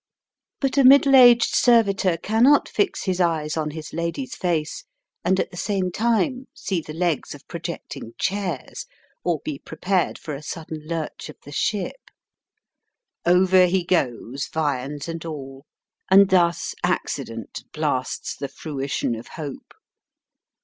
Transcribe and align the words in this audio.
But 0.59 0.79
a 0.79 0.83
middle 0.83 1.15
aged 1.15 1.53
servitor 1.53 2.17
cannot 2.17 2.67
fix 2.67 3.03
his 3.03 3.21
eyes 3.21 3.55
on 3.55 3.69
Digitized 3.69 3.69
by 3.69 3.69
VjOOQIC 3.69 3.69
8 3.69 3.69
EAST 3.69 3.93
BY 3.93 4.01
WEST. 4.09 4.15
his 4.15 4.29
iady's 4.33 4.35
face 4.35 4.83
and 5.23 5.39
at 5.39 5.51
the 5.51 5.57
same 5.57 5.91
time 5.91 6.47
see 6.55 6.81
the 6.81 6.93
legs 6.93 7.35
of 7.35 7.47
projecting 7.47 8.13
chairs, 8.17 8.87
or 9.23 9.41
be 9.45 9.59
prepared 9.59 10.17
for 10.17 10.33
a 10.33 10.41
sudden 10.41 10.81
lurch 10.87 11.29
of 11.29 11.37
the 11.43 11.51
ship. 11.51 12.09
Over 13.27 13.67
he 13.67 13.85
goes, 13.85 14.47
viands 14.47 15.07
and 15.07 15.23
all, 15.23 15.67
and 16.09 16.31
thus 16.31 16.73
accident 16.83 17.65
blasts 17.71 18.35
the 18.35 18.47
fruition 18.47 19.13
of 19.13 19.27
hope. 19.27 19.75